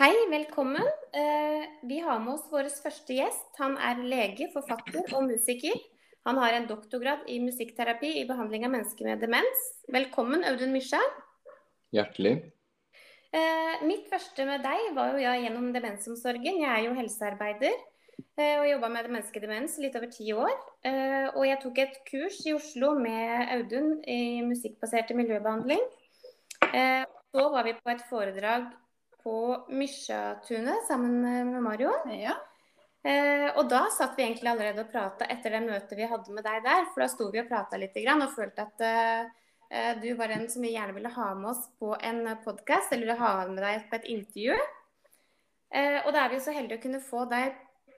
[0.00, 0.86] Hei, velkommen.
[1.12, 3.50] Eh, vi har med oss vår første gjest.
[3.60, 5.76] Han er lege, forfatter og musiker.
[6.24, 9.66] Han har en doktorgrad i musikkterapi i behandling av mennesker med demens.
[9.92, 11.02] Velkommen, Audun Mysja.
[11.92, 12.32] Hjertelig.
[13.28, 16.64] Eh, mitt første med deg var jo jeg gjennom demensomsorgen.
[16.64, 20.58] Jeg er jo helsearbeider eh, og jobba med menneskedemens litt over ti år.
[21.36, 25.84] Og jeg tok et kurs i Oslo med Audun i musikkbaserte miljøbehandling.
[27.36, 28.72] Så var vi på et foredrag
[29.24, 29.36] på
[29.68, 31.92] Mysjatunet sammen med Mario.
[32.14, 32.36] Ja.
[33.00, 36.44] Eh, og da satt vi egentlig allerede og prata etter det møtet vi hadde med
[36.44, 36.88] deg der.
[36.90, 40.62] For da sto vi og prata litt og følte at eh, du var en som
[40.62, 44.12] vi gjerne ville ha med oss på en podkast, eller ha med deg på et
[44.16, 44.60] intervju.
[45.70, 47.52] Eh, og da er vi så heldige å kunne få deg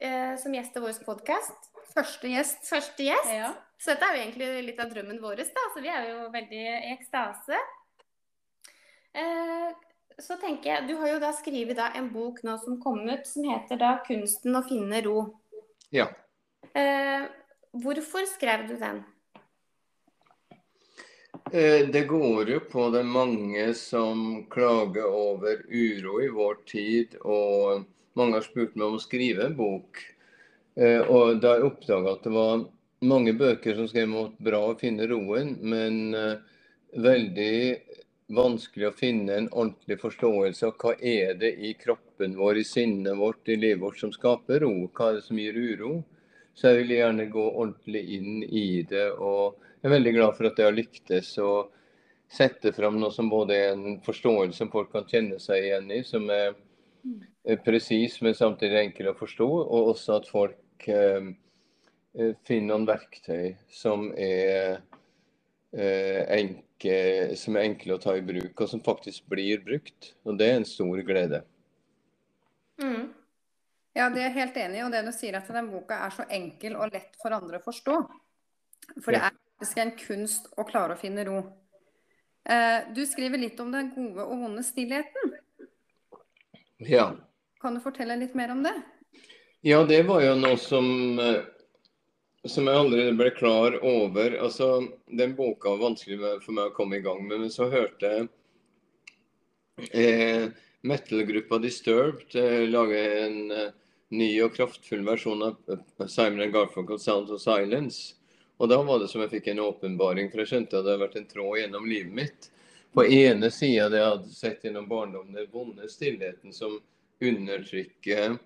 [0.04, 1.70] eh, som gjest til vår podkast.
[1.92, 2.66] Første gjest.
[2.68, 3.32] Første gjest.
[3.32, 3.52] Ja.
[3.80, 5.42] Så dette er jo egentlig litt av drømmen vår.
[5.56, 7.58] da, Så vi er jo veldig i ekstase.
[9.12, 9.72] Eh,
[10.18, 13.48] så tenker jeg, Du har jo da skrevet en bok nå som kom ut, som
[13.48, 15.30] heter da 'Kunsten å finne ro'.
[15.90, 16.08] Ja.
[16.74, 17.28] Eh,
[17.72, 19.04] hvorfor skrev du den?
[21.52, 27.16] Eh, det går jo på det mange som klager over uro i vår tid.
[27.20, 27.84] Og
[28.16, 30.00] mange har spurt meg om å skrive en bok.
[30.76, 32.64] Eh, og da jeg oppdaga at det var
[33.04, 36.38] mange bøker som skrev om bra å finne roen, men eh,
[36.96, 37.56] veldig
[38.32, 43.18] vanskelig å finne en ordentlig forståelse av hva er det i kroppen vår, i sinnet
[43.18, 44.72] vårt, i livet vårt som skaper ro.
[44.94, 45.98] Hva er det som gir uro?
[46.54, 49.08] Så jeg vil gjerne gå ordentlig inn i det.
[49.16, 51.52] Og jeg er veldig glad for at jeg har lyktes å
[52.32, 56.00] sette fram noe som både er en forståelse som folk kan kjenne seg igjen i,
[56.06, 56.54] som er
[57.64, 59.48] presis, men samtidig enkel å forstå.
[59.48, 61.32] Og også at folk eh,
[62.16, 64.80] eh finner noen verktøy som er
[65.76, 70.12] eh, enkle ikke, som er enkle å ta i bruk, og som faktisk blir brukt.
[70.26, 71.44] Og det er en stor glede.
[72.82, 73.12] Mm.
[73.94, 74.84] Ja, det er jeg helt enig i.
[74.86, 77.64] Og det du sier at den boka er så enkel og lett for andre å
[77.64, 77.98] forstå.
[78.98, 81.42] For det er faktisk en kunst å klare å finne ro.
[82.50, 85.36] Eh, du skriver litt om den gode og vonde stillheten.
[86.82, 87.12] Ja.
[87.62, 88.74] Kan du fortelle litt mer om det?
[89.62, 91.44] Ja, det var jo noe som eh,
[92.48, 96.98] som jeg aldri ble klar over altså Den boka var vanskelig for meg å komme
[96.98, 98.28] i gang med, men så hørte jeg
[99.92, 100.48] eh,
[100.82, 103.70] metal-gruppa Disturbed eh, lage en eh,
[104.12, 108.14] ny og kraftfull versjon av eh, Simon Garfunkel 'Sounds of Silence'.
[108.58, 111.02] Og Da var det som jeg fikk en åpenbaring, for jeg skjønte at det hadde
[111.02, 112.50] vært en tråd gjennom livet mitt.
[112.94, 116.76] På ene sida det jeg hadde sett gjennom barndommen, den vonde stillheten som
[117.22, 118.36] undertrykker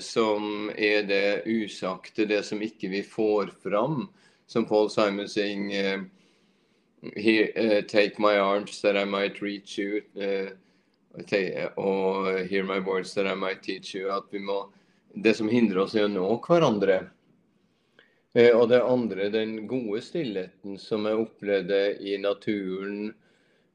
[0.00, 4.08] som er det usagte, det som ikke vi får fram.
[4.46, 6.04] Som Paul Simon synger
[7.02, 10.02] uh, Take my arms that I might reach you.
[10.16, 10.50] Uh,
[11.76, 14.10] og Hear my words that I might teach you.
[14.10, 14.72] At vi må,
[15.14, 17.10] det som hindrer oss i å nå hverandre.
[18.54, 23.29] Og det andre, den gode stillheten som jeg opplevde i naturen Eh,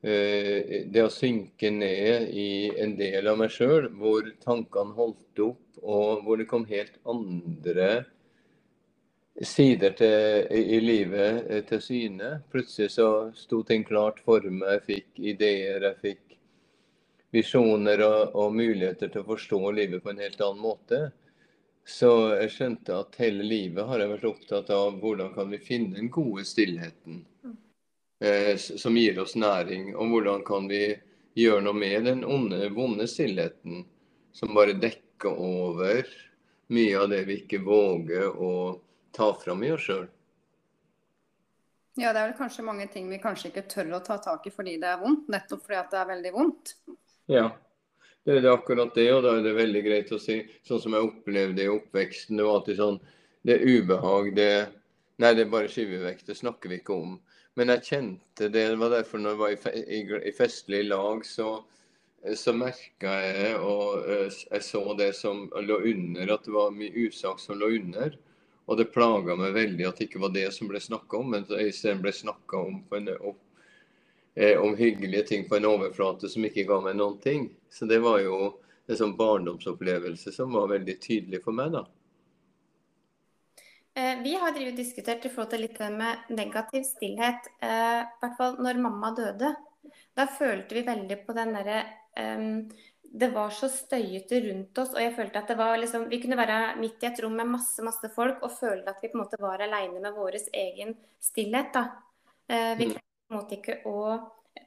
[0.05, 6.21] det å synke ned i en del av meg sjøl, hvor tankene holdt opp, og
[6.25, 8.03] hvor det kom helt andre
[9.43, 12.29] sider til, i livet eh, til syne.
[12.51, 14.77] Plutselig så sto ting klart for meg.
[14.77, 16.37] Jeg fikk ideer, jeg fikk
[17.35, 21.01] visjoner og, og, muligheter til å forstå livet på en helt annen måte.
[21.85, 25.99] Så jeg skjønte at hele livet har jeg vært opptatt av hvordan kan vi finne
[25.99, 27.25] den gode stillheten.
[28.19, 29.95] Eh, som gir oss næring.
[29.95, 30.95] Og hvordan kan vi
[31.35, 33.83] gjøre noe med den onde, vonde stillheten
[34.35, 36.05] som bare dekker over
[36.67, 38.51] mye av det vi ikke våger å
[39.15, 40.07] ta fram i oss sjøl.
[41.95, 44.51] Ja, det er vel kanskje mange ting vi kanskje ikke tør å ta tak i
[44.51, 46.73] fordi det er vondt, nettopp fordi at det er veldig vondt.
[47.31, 47.45] Ja,
[48.27, 51.07] det er akkurat det, og da er det veldig greit å si, sånn som jeg
[51.07, 52.35] opplevde i oppveksten.
[52.35, 52.99] Det var alltid sånn
[53.45, 54.49] Det er ubehag, det
[55.21, 57.13] Nei, det bare skyver vekk, det snakker vi ikke om.
[57.55, 58.67] Men jeg kjente det.
[58.67, 59.99] Det var derfor når jeg var i, i,
[60.29, 61.49] i festlig lag, så,
[62.35, 67.07] så merka jeg og eh, jeg så det som lå under, at det var mye
[67.07, 68.17] usak som lå under.
[68.65, 71.47] Og det plaga meg veldig at det ikke var det som ble snakka om, men
[71.61, 73.35] isteden ble snakka om, om,
[74.35, 77.51] eh, om, hyggelige ting på en overflate som ikke ga meg noen ting.
[77.69, 78.39] Så det var jo
[78.89, 81.77] en sånn barndomsopplevelse som var veldig tydelig for meg.
[81.77, 81.85] da.
[83.95, 87.47] Eh, vi har diskutert i forhold til litt med negativ stillhet.
[87.63, 89.53] Eh, I hvert fall når mamma døde.
[90.15, 91.77] Da følte vi veldig på den derre
[92.17, 92.67] um,
[93.03, 96.39] Det var så støyete rundt oss, og jeg følte at det var liksom Vi kunne
[96.39, 99.23] være midt i et rom med masse, masse folk og føle at vi på en
[99.23, 101.85] måte var aleine med vår egen stillhet, da.
[102.51, 103.99] Uh, vi klarte på en måte ikke å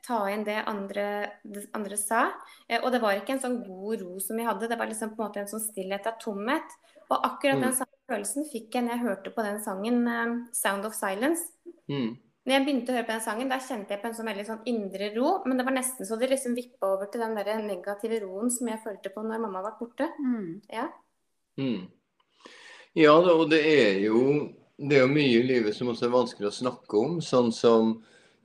[0.05, 1.05] ta inn det andre,
[1.45, 2.29] det andre sa.
[2.69, 5.15] Eh, og det var ikke en sånn god ro som vi hadde, det var liksom
[5.15, 6.77] på en måte en sånn stillhet av tomhet.
[7.09, 7.79] Og akkurat den mm.
[7.81, 11.53] samme følelsen fikk jeg når jeg hørte på den sangen um, 'Sound of Silence'.
[11.89, 12.17] Mm.
[12.49, 14.45] Når jeg begynte å høre på den sangen, da kjente jeg på en sånn veldig
[14.49, 15.33] sånn indre ro.
[15.45, 18.71] Men det var nesten så det liksom vippa over til den der negative roen som
[18.71, 20.09] jeg følte på når mamma var borte.
[20.17, 20.55] Mm.
[20.73, 20.87] Ja.
[21.61, 21.89] Mm.
[22.97, 24.23] ja, og det er jo
[24.79, 27.19] det er jo mye i livet som også er vanskelig å snakke om.
[27.21, 27.99] Sånn som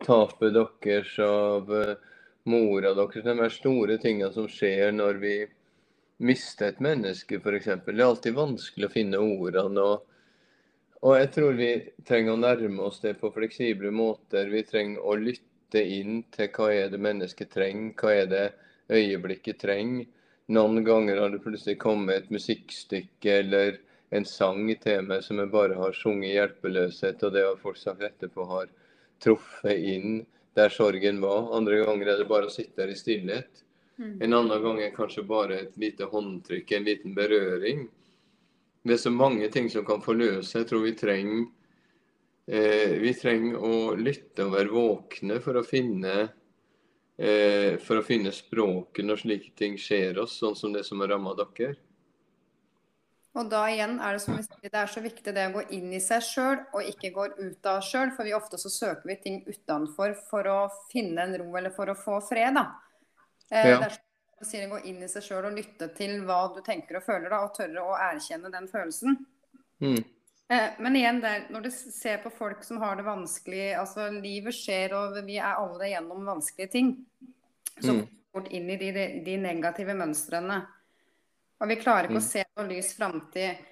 [0.04, 1.96] tapet deres av uh,
[2.50, 3.24] mora deres.
[3.24, 5.36] De store tingene som skjer når vi
[6.18, 7.70] mister et menneske, f.eks.
[7.86, 9.82] Det er alltid vanskelig å finne ordene.
[9.82, 10.10] og
[11.04, 11.72] og jeg tror vi
[12.08, 14.48] trenger å nærme oss det på fleksible måter.
[14.48, 18.44] Vi trenger å lytte inn til hva er det mennesket trenger, hva er det
[18.88, 20.08] øyeblikket trenger.
[20.56, 23.82] Noen ganger har det plutselig kommet et musikkstykke eller
[24.16, 28.04] en sang til meg som jeg bare har sunget hjelpeløshet, og det har folk sagt
[28.08, 28.72] etterpå har
[29.24, 30.22] truffet inn
[30.56, 31.50] der sorgen var.
[31.58, 33.64] Andre ganger er det bare å sitte der i stillhet.
[33.98, 34.22] Mm.
[34.26, 37.84] En annen gang er kanskje bare et lite håndtrykk, en liten berøring
[38.84, 40.58] det er så mange ting som kan forløse.
[40.60, 41.46] Jeg tror vi trenger,
[42.48, 46.16] eh, vi trenger å lytte og være våkne for å finne
[47.18, 51.14] eh, for å finne språket når slike ting skjer oss, sånn som det som har
[51.14, 51.78] ramma dere.
[53.34, 55.64] Og da igjen er det som vi sier, det er så viktig det å gå
[55.74, 58.12] inn i seg sjøl og ikke gå ut av sjøl.
[58.14, 60.60] For vi ofte så søker vi ting utenfor for å
[60.92, 62.54] finne en ro eller for å få fred.
[62.60, 62.68] da.
[63.52, 63.80] Eh, ja.
[63.80, 67.06] Dersom er sier gå inn i seg sjøl og lytte til hva du tenker og
[67.06, 69.18] føler, da, og tørre å erkjenne den følelsen.
[69.84, 70.02] Mm.
[70.54, 74.56] Eh, men igjen, der, når du ser på folk som har det vanskelig altså Livet
[74.58, 76.94] skjer, og vi er alle gjennom vanskelige ting.
[77.80, 78.02] Så mm.
[78.34, 78.92] fort inn i de,
[79.26, 80.62] de, negative mønstrene.
[81.64, 82.24] Og vi klarer ikke mm.
[82.24, 83.70] å se noe lys framtid.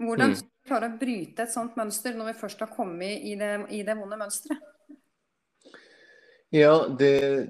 [0.00, 0.42] Hvordan mm.
[0.68, 3.96] klarer å bryte et sånt mønster når vi først har kommet i det, i det
[3.98, 4.66] vonde mønsteret?
[6.50, 7.46] Ja, det,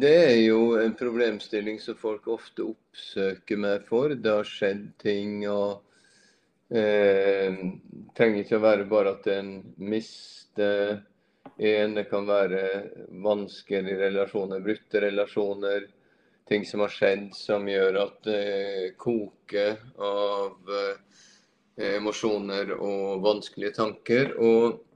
[0.00, 4.14] det er jo en problemstilling som folk ofte oppsøker meg for.
[4.14, 5.82] Det har skjedd ting og
[6.72, 7.56] eh,
[8.16, 11.00] trenger ikke å være bare at en mister
[11.60, 11.96] en.
[11.96, 12.62] Det kan være
[13.24, 15.88] vansker i relasjoner, brutte relasjoner.
[16.50, 21.20] Ting som har skjedd som gjør at det koker av eh,
[21.94, 24.34] emosjoner og vanskelige tanker.
[24.40, 24.89] Og eh,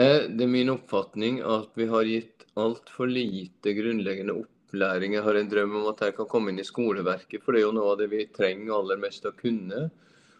[0.00, 5.14] det er min oppfatning at vi har gitt altfor lite grunnleggende opplæring.
[5.14, 7.66] Jeg har en drøm om at jeg kan komme inn i skoleverket, for det er
[7.66, 9.90] jo noe av det vi trenger aller mest å kunne.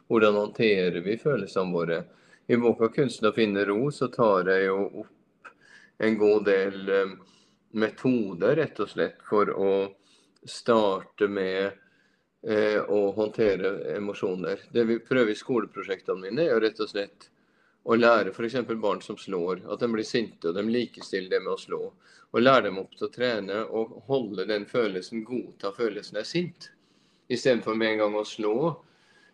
[0.08, 1.98] Hvordan håndterer vi følelsene våre?
[2.48, 5.50] I boka 'Kunsten å finne ro' så tar jeg jo opp
[5.98, 7.12] en god del eh,
[7.70, 9.74] metoder, rett og slett, for å
[10.42, 11.76] starte med
[12.42, 14.64] eh, å håndtere emosjoner.
[14.72, 17.28] Det vi prøver i skoleprosjektene mine, er jo rett og slett
[17.84, 18.58] å lære f.eks.
[18.80, 21.80] barn som slår, at de blir sinte, og de likestiller det med å slå.
[22.30, 26.70] Og lære dem opp til å trene og holde den følelsen, godta følelsen er sint.
[27.30, 28.76] Istedenfor med en gang å slå,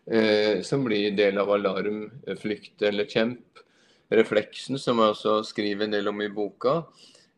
[0.06, 2.06] eh, som blir del av alarm,
[2.38, 3.64] flykt eller kjemp.
[4.08, 6.84] Refleksen, som jeg også skriver en del om i boka.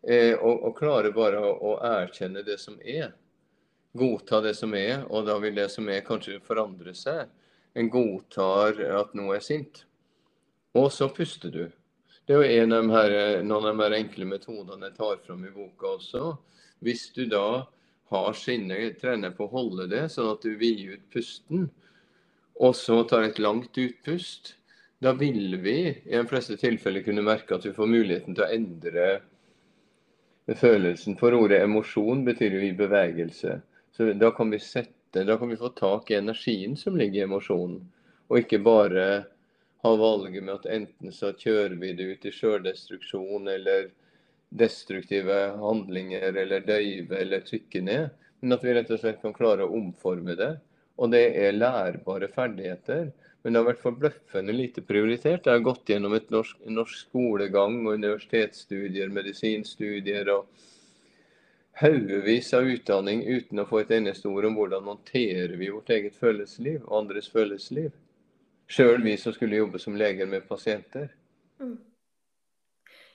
[0.02, 3.14] Eh, og, og klare bare å, å erkjenne det som er.
[3.98, 7.26] Godta det som er, og da vil det som er kanskje forandre seg.
[7.74, 9.87] En godtar at noe er sint.
[10.76, 11.64] Og så puster du.
[12.28, 15.20] Det er jo en av de her, noen av de her enkle metodene jeg tar
[15.24, 16.34] fram i boka også.
[16.84, 17.64] Hvis du da
[18.12, 21.68] har sinnet, trener på å holde det, sånn at du vider ut pusten,
[22.58, 24.54] og så tar et langt utpust,
[25.00, 28.52] da vil vi i de fleste tilfeller kunne merke at vi får muligheten til å
[28.52, 29.08] endre
[30.58, 31.16] følelsen.
[31.20, 33.60] For ordet emosjon betyr jo i bevegelse.
[33.94, 37.26] Så da kan vi sette, da kan vi få tak i energien som ligger i
[37.28, 37.80] emosjonen,
[38.28, 39.06] og ikke bare
[39.82, 43.90] ha valget med at enten så kjører vi det ut i sjøldestruksjon eller
[44.48, 48.08] destruktive handlinger eller døyve eller trykke ned,
[48.40, 50.54] men at vi rett og slett kan klare å omforme det.
[50.98, 53.10] Og det er lærbare ferdigheter.
[53.42, 55.46] Men det har vært forbløffende lite prioritert.
[55.46, 60.48] Jeg har gått gjennom et norsk, norsk skolegang og universitetsstudier, medisinstudier og
[61.78, 66.18] haugevis av utdanning uten å få et eneste ord om hvordan håndterer vi vårt eget
[66.18, 67.92] følelsesliv og andres følelsesliv.
[68.68, 71.08] Sjøl vi som skulle jobbe som leger med pasienter.
[71.60, 71.78] Mm.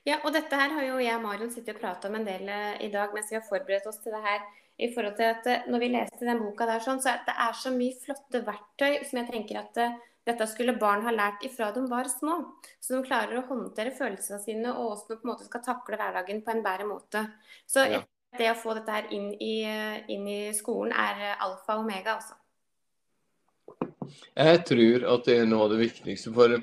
[0.04, 2.50] Ja, og dette her har jo jeg og Marion sittet og prata om en del
[2.52, 4.42] eh, i dag mens vi har forberedt oss til det her.
[4.82, 7.54] I forhold til at eh, når vi leste den boka der sånn, så det er
[7.56, 9.96] så mye flotte verktøy som jeg tenker at uh,
[10.28, 12.40] dette skulle barn ha lært ifra de var små.
[12.82, 16.44] Så de klarer å håndtere følelsene sine og også på en måte skal takle hverdagen
[16.44, 17.24] på en bedre måte.
[17.70, 18.02] Så ja.
[18.40, 19.56] det å få dette her inn i,
[20.12, 22.40] inn i skolen er alfa og omega, altså.
[24.36, 26.34] Jeg tror at det er noe av det viktigste.
[26.36, 26.58] For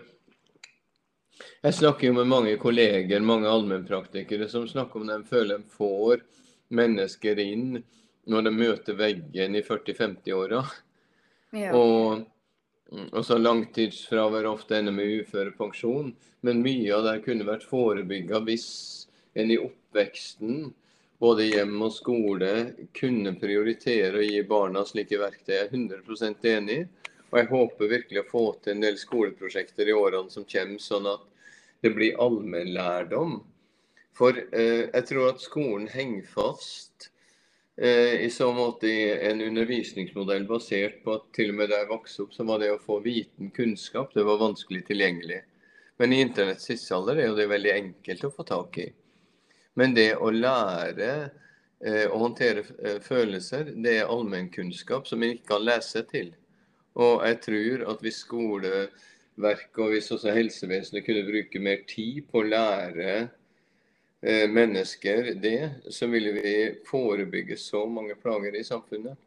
[1.60, 6.22] Jeg snakker jo med mange kolleger, mange allmennpraktikere, som snakker om de føler de får
[6.70, 7.80] mennesker inn
[8.30, 10.62] når de møter veggen i 40-50-åra.
[11.56, 11.72] Ja.
[11.74, 12.26] Og,
[13.10, 16.12] og, så langtidsfravær ofte ender med uførepensjon.
[16.46, 18.68] Men mye av det kunne vært forebygga hvis
[19.38, 20.70] en i oppveksten,
[21.20, 22.52] både hjem og skole,
[22.96, 25.52] kunne prioritere å gi barna slike verktøy.
[25.52, 26.80] Jeg er 100% enig.
[27.30, 31.06] Og jeg håper virkelig å få til en del skoleprosjekter i årene som kommer, sånn
[31.10, 31.26] at
[31.84, 33.38] det blir allmennlærdom.
[34.18, 37.10] For eh, jeg tror at skolen henger fast
[37.80, 41.92] eh, i så måte i en undervisningsmodell basert på at til og med da jeg
[41.92, 45.40] vokste opp, så var det å få viten, kunnskap, det var vanskelig tilgjengelig.
[46.00, 48.88] Men i internetts tidsalder er jo det veldig enkelt å få tak i.
[49.78, 51.10] Men det å lære
[51.84, 56.32] eh, å håndtere eh, følelser, det er allmennkunnskap som en ikke kan lese til.
[56.98, 62.42] Og jeg tror at hvis skoleverket og hvis også helsevesenet kunne bruke mer tid på
[62.42, 66.54] å lære eh, mennesker det, så ville vi
[66.88, 69.18] forebygge så mange plager i samfunnet.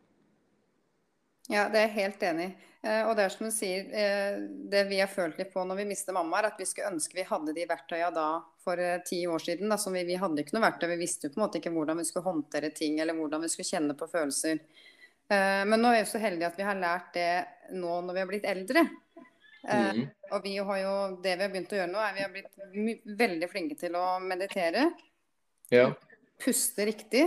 [1.51, 2.53] Ja, det er jeg helt enig i.
[2.83, 4.37] Eh, og det er som du sier, eh,
[4.71, 7.15] det vi har følt litt på når vi mister mamma, er at vi skulle ønske
[7.15, 8.27] vi hadde de verktøyene da
[8.63, 9.71] for ti år siden.
[9.71, 11.99] Da, vi, vi, hadde ikke noe verktøy, vi visste jo på en måte ikke hvordan
[11.99, 14.59] vi skulle håndtere ting eller hvordan vi skulle kjenne på følelser.
[15.31, 17.29] Men nå er vi så heldige at vi har lært det
[17.71, 18.85] nå når vi har blitt eldre.
[19.63, 20.01] Mm.
[20.35, 23.05] Og vi har jo, det vi har begynt å gjøre nå, er vi har blitt
[23.21, 24.89] veldig flinke til å meditere.
[25.71, 25.87] Ja.
[26.43, 27.23] Puste riktig.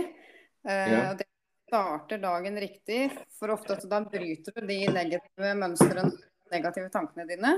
[0.67, 1.13] Ja.
[1.13, 1.25] Og det
[1.67, 3.07] starter dagen riktig.
[3.39, 6.11] For ofte da bryter du de negative mønstrene,
[6.53, 7.55] negative tankene dine.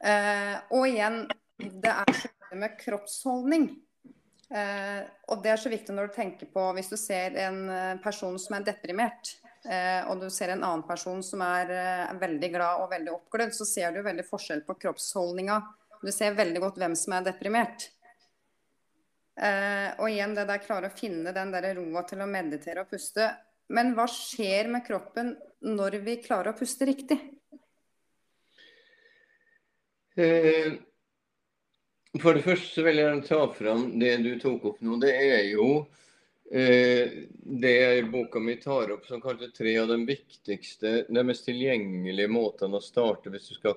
[0.00, 1.22] Uh, og igjen,
[1.60, 3.70] det er så viktig med kroppsholdning.
[4.50, 7.60] Eh, og det er så viktig når du tenker på hvis du ser en
[8.02, 9.36] person som er deprimert.
[9.68, 13.52] Eh, og du ser en annen person som er, eh, veldig glad og veldig oppglødd,
[13.52, 15.60] så ser du veldig forskjell på kroppsholdninga.
[16.00, 17.90] Du ser veldig godt hvem som er deprimert.
[19.36, 22.90] Eh, og igjen det der klare å finne den der roa til å meditere og
[22.90, 23.36] puste.
[23.68, 27.20] Men hva skjer med kroppen når vi klarer å puste riktig?
[32.20, 34.98] For det første vil jeg ta fram det du tok opp nå.
[35.00, 35.86] Det er jo
[36.50, 41.46] det jeg i boka mi tar opp som kanskje tre av de viktigste, de mest
[41.46, 43.76] tilgjengelige måtene å starte hvis du skal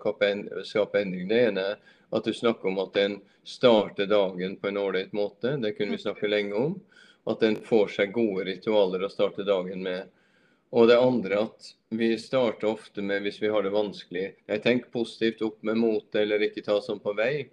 [0.65, 1.27] skape endring.
[1.29, 1.77] Det ene er
[2.13, 5.55] at du snakker om at en starter dagen på en ålreit måte.
[5.61, 6.75] Det kunne vi snakke lenge om.
[7.29, 10.09] At en får seg gode ritualer å starte dagen med.
[10.73, 14.89] Og det andre at vi starter ofte med, hvis vi har det vanskelig Jeg tenker
[14.91, 17.45] positivt opp med motet eller ikke ta sånn på vei.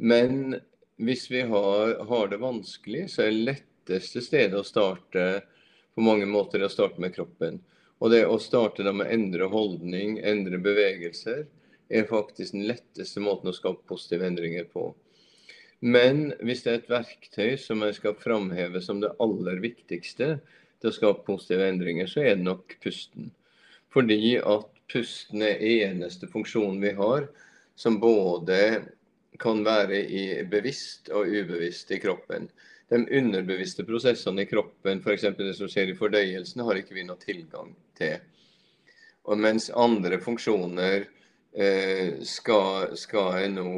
[0.00, 0.56] Men
[0.96, 5.42] hvis vi har, har det vanskelig, så er det lett letteste stedet å starte
[5.94, 7.60] på mange måter å starte med kroppen.
[8.00, 11.44] Og det å starte da med å endre holdning, endre bevegelser,
[11.90, 14.92] er faktisk den letteste måten å skape positive endringer på.
[15.80, 20.36] Men hvis det er et verktøy som jeg skal framheve som det aller viktigste
[20.80, 23.32] til å skape positive endringer, så er det nok pusten.
[23.90, 27.26] Fordi at pusten er eneste funksjonen vi har
[27.80, 28.60] som både
[29.40, 32.48] kan være i bevisst og ubevisst i kroppen
[32.90, 35.28] de underbevisste prosessene i kroppen, f.eks.
[35.38, 38.18] det som skjer i fordøyelsen, har ikke vi noe tilgang til.
[39.30, 41.04] Og mens andre funksjoner
[41.54, 43.70] eh, skal, skal, jeg nå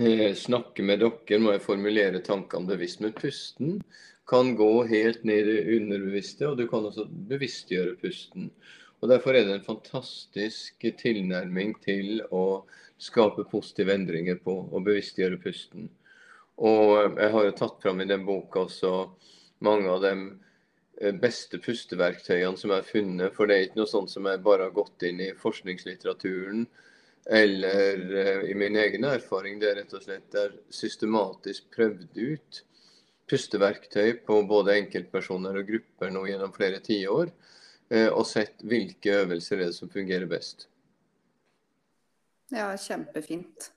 [0.00, 3.02] eh, snakke med dere, må jeg formulere tankene bevisst.
[3.04, 3.82] Men pusten
[4.30, 8.48] kan gå helt ned i det underbevisste, og du kan også bevisstgjøre pusten.
[9.00, 12.64] Og Derfor er det en fantastisk tilnærming til å
[13.00, 15.88] skape positive endringer på, og bevisstgjøre pusten.
[16.60, 18.92] Og jeg har jo tatt fram i den boka også
[19.64, 20.12] mange av de
[21.00, 23.34] eh, beste pusteverktøyene som jeg har funnet.
[23.36, 26.66] For det er ikke noe sånt som jeg bare har gått inn i forskningslitteraturen
[27.30, 29.58] eller uh, i min egen erfaring.
[29.60, 32.62] Det er rett og slett er systematisk prøvd ut
[33.30, 37.30] pusteverktøy på både enkeltpersoner og grupper nå gjennom flere tiår.
[37.90, 40.68] Og sett hvilke øvelser er det som fungerer best.
[42.54, 43.70] Ja, kjempefint.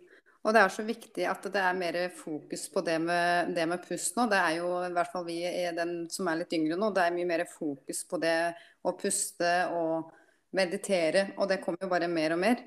[0.44, 3.84] Og det er så viktig at det er mer fokus på det med, det med
[3.86, 4.26] pust nå.
[4.32, 5.38] Det er jo i hvert fall vi
[5.78, 8.36] den som er litt yngre nå, det er mye mer fokus på det
[8.84, 10.12] å puste og
[10.52, 11.30] meditere.
[11.38, 12.60] Og det kommer jo bare mer og mer.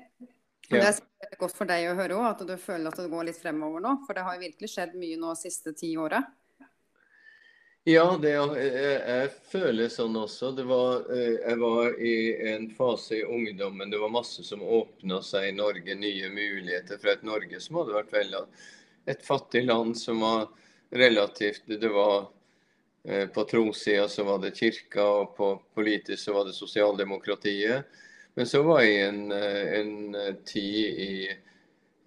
[0.71, 0.81] Ja.
[0.81, 3.39] Det er godt for deg å høre òg, at du føler at det går litt
[3.39, 3.93] fremover nå.
[4.07, 6.23] For det har jo virkelig skjedd mye nå de siste ti åra.
[7.87, 8.63] Ja, det, jeg,
[9.07, 10.49] jeg, føler sånn også.
[10.67, 12.15] Var, eh, jeg var i
[12.51, 13.87] en fase i ungdommen.
[13.93, 17.95] Det var masse som åpna seg i Norge, nye muligheter fra et Norge som hadde
[17.95, 18.33] vært vel,
[19.07, 20.49] et fattig land som var
[20.91, 22.27] relativt Det var
[23.07, 28.03] eh, på trossida så var det kirka, og på politisk så var det sosialdemokratiet.
[28.35, 31.13] Men så var jeg i en, eh, en tid i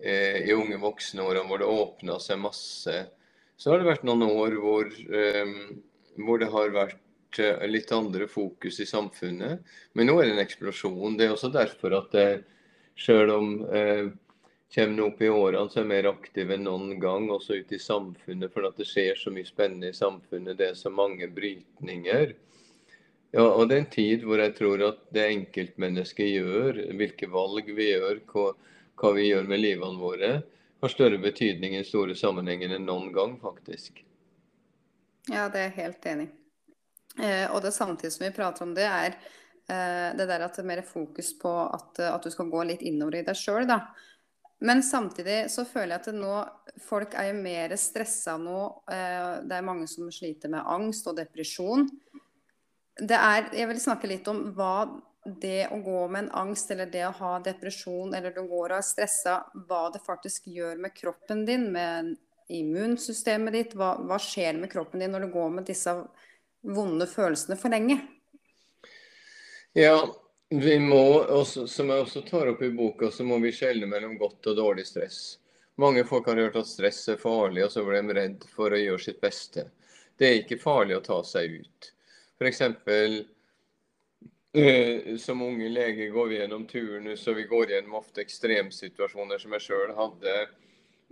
[0.00, 2.94] i unge voksenårene hvor det åpna seg masse.
[3.60, 5.50] Så har det vært noen år hvor, eh,
[6.24, 9.60] hvor det har vært eh, litt andre fokus i samfunnet.
[9.92, 11.18] Men nå er det en eksplosjon.
[11.18, 12.28] Det er også derfor at det,
[12.96, 14.06] selv om eh,
[14.72, 17.82] kommer opp i årene så er jeg mer aktiv enn noen gang, også ute i
[17.84, 18.48] samfunnet.
[18.54, 20.56] For at det skjer så mye spennende i samfunnet.
[20.56, 22.32] Det er så mange brytninger.
[23.36, 27.68] Ja, og det er en tid hvor jeg tror at det enkeltmennesket gjør, hvilke valg
[27.76, 28.46] vi gjør, hva,
[28.96, 30.32] hva vi gjør med livene våre,
[30.80, 34.02] har større betydning i store sammenhenger enn noen gang, faktisk.
[35.28, 36.28] Ja, det er jeg helt enig.
[37.20, 40.64] Eh, og det samtidig som vi prater om det, er eh, det der at det
[40.64, 43.82] er mer fokus på at, at du skal gå litt innover i deg sjøl, da.
[44.60, 46.34] Men samtidig så føler jeg at nå,
[46.84, 48.60] folk er jo mer stressa nå.
[48.92, 51.88] Eh, det er mange som sliter med angst og depresjon
[53.00, 54.74] det er, jeg vil snakke litt om hva
[55.40, 58.78] det å gå med en angst eller det å ha depresjon eller du går og
[58.78, 59.36] er stressa,
[59.68, 62.14] hva det faktisk gjør med kroppen din, med
[62.50, 63.76] immunsystemet ditt.
[63.78, 65.94] Hva, hva skjer med kroppen din når du går med disse
[66.66, 68.00] vonde følelsene for lenge?
[69.78, 69.96] Ja,
[70.50, 74.16] vi må også, som jeg også tar opp i boka, så må vi skjelne mellom
[74.18, 75.20] godt og dårlig stress.
[75.80, 78.80] Mange folk har hørt at stress er farlig, og så blir de redd for å
[78.80, 79.68] gjøre sitt beste.
[80.18, 81.92] Det er ikke farlig å ta seg ut.
[82.40, 83.20] For Eh,
[85.18, 89.66] som unge leger går vi gjennom turnus, og vi går gjennom ofte ekstremsituasjoner som jeg
[89.66, 90.36] sjøl hadde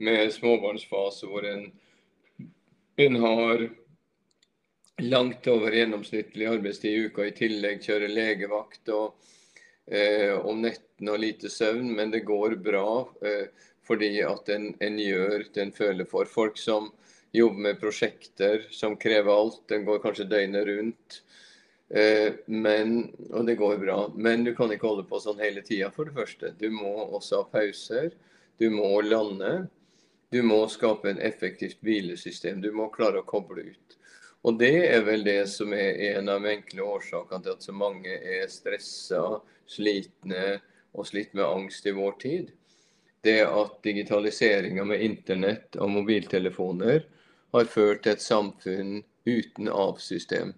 [0.03, 1.69] med småbarnsfase, hvor en,
[2.99, 3.69] en har
[5.03, 9.15] langt over gjennomsnittlig arbeidstid i uka, i tillegg kjører legevakt og
[9.87, 12.91] eh, om nettene og lite søvn, men det går bra
[13.23, 13.47] eh,
[13.89, 16.29] fordi at en, en, gjør det en føler for.
[16.29, 16.91] Folk som
[17.33, 19.63] jobber med prosjekter som krever alt.
[19.71, 21.23] Den går kanskje døgnet rundt.
[21.89, 23.99] Eh, men, og det går bra.
[24.15, 26.53] Men du kan ikke holde på sånn hele tida, for det første.
[26.61, 28.13] Du må også ha pauser.
[28.61, 29.69] Du må lande.
[30.33, 32.61] Du må skape en effektivt hvilesystem.
[32.61, 33.99] Du må klare å koble ut.
[34.47, 37.75] Og det er vel det som er en av de enkle årsakene til at så
[37.75, 40.59] mange er stressa, slitne
[40.95, 42.53] og slitt med angst i vår tid.
[43.25, 47.03] Det at digitaliseringa med internett og mobiltelefoner
[47.57, 50.55] har ført til et samfunn uten avsystem.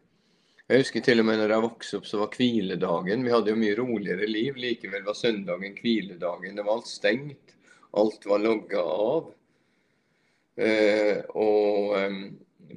[0.70, 3.58] Jeg husker til og med når jeg vokste opp, så var hviledagen Vi hadde jo
[3.58, 4.54] mye roligere liv.
[4.54, 6.54] Likevel var søndagen hviledagen.
[6.54, 7.56] Det var alt stengt.
[7.98, 9.32] Alt var logga av.
[10.54, 12.20] Eh, og eh,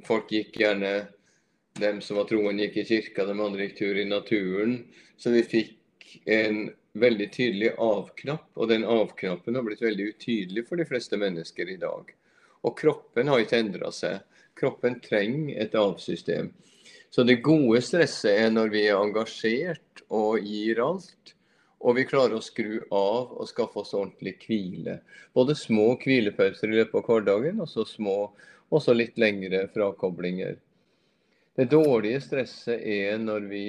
[0.08, 0.90] folk gikk gjerne
[1.78, 4.76] Dem som var troen, gikk i kirka, de andre gikk tur i naturen.
[5.18, 8.50] Så vi fikk en veldig tydelig av-knapp.
[8.58, 12.10] Og den av-knappen har blitt veldig utydelig for de fleste mennesker i dag.
[12.66, 14.22] Og kroppen har ikke endra seg.
[14.58, 16.50] Kroppen trenger et avsystem.
[17.14, 21.34] Så det gode stresset er når vi er engasjert og gir alt.
[21.84, 24.96] Og vi klarer å skru av og skaffe oss ordentlig hvile.
[25.36, 28.32] Både små hvilepauser i løpet av hverdagen, og så små,
[28.74, 30.56] også litt lengre frakoblinger.
[31.54, 33.66] Det dårlige stresset er når vi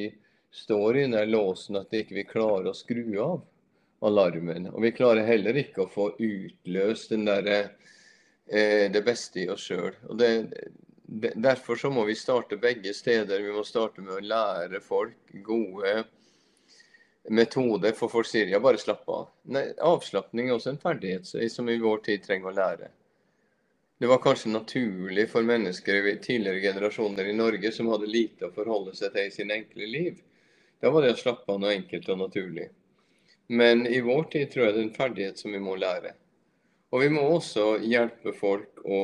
[0.56, 3.44] står i den låsen at vi ikke klarer å skru av
[4.10, 4.72] alarmen.
[4.74, 7.60] Og vi klarer heller ikke å få utløst derre
[8.48, 9.96] Eh, det beste i oss sjøl.
[11.08, 13.42] Derfor så må vi starte begge steder.
[13.42, 16.04] Vi må starte med å lære folk gode
[17.30, 17.94] metoder.
[17.98, 19.28] For folk sier ja, bare slapp av.
[19.54, 22.90] Nei, Avslapning er også en ferdighet som i vår tid trenger å lære.
[23.98, 28.56] Det var kanskje naturlig for mennesker i tidligere generasjoner i Norge som hadde lite å
[28.56, 30.18] forholde seg til i sine enkle liv.
[30.84, 32.68] Da var det å slappe av noe enkelt og naturlig.
[33.48, 36.12] Men i vår tid tror jeg det er en ferdighet som vi må lære.
[36.92, 39.00] Og vi må også hjelpe folk å,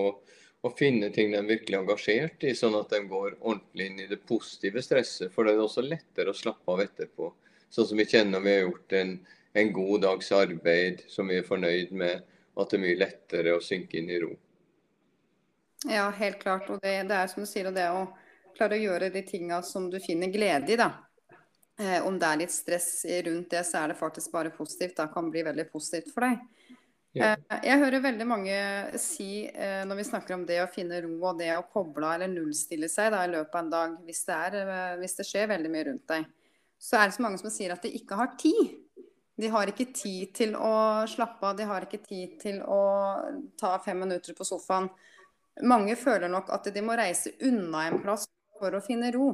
[0.62, 4.10] å finne ting de er virkelig engasjert i, sånn at de går ordentlig inn i
[4.10, 5.32] det positive stresset.
[5.34, 7.32] For det er også lettere å slappe av etterpå.
[7.72, 9.16] Sånn som vi kjenner vi har gjort en,
[9.58, 12.22] en god dags arbeid som vi er fornøyd med,
[12.60, 14.32] at det er mye lettere å synke inn i ro.
[15.90, 16.70] Ja, helt klart.
[16.70, 18.06] Og det, det er som du sier, det å
[18.58, 20.92] klare å gjøre de tinga som du finner glede i, da.
[21.82, 22.90] Eh, om det er litt stress
[23.26, 25.00] rundt det, så er det faktisk bare positivt.
[25.00, 26.44] Da kan det bli veldig positivt for deg.
[27.12, 28.58] Eh, jeg hører veldig mange
[29.02, 32.16] si eh, når vi snakker om det å finne ro og det å koble av
[32.16, 35.26] eller nullstille seg da, i løpet av en dag, hvis det, er, eh, hvis det,
[35.28, 36.30] skjer veldig mye rundt deg,
[36.80, 38.78] så er det så mange som sier at de ikke har tid.
[39.42, 40.72] De har ikke tid til å
[41.10, 42.80] slappe av, de har ikke tid til å
[43.60, 44.88] ta fem minutter på sofaen.
[45.68, 48.24] Mange føler nok at de må reise unna en plass
[48.60, 49.34] for å finne ro.